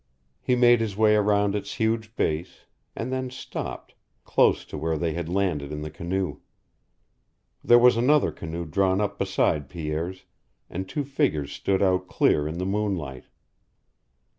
[0.41, 2.65] He made his way around its huge base,
[2.95, 3.93] and then stopped,
[4.25, 6.39] close to where they had landed in the canoe.
[7.63, 10.25] There was another canoe drawn up beside Pierre's,
[10.71, 13.25] and two figures stood out clear in the moonlight.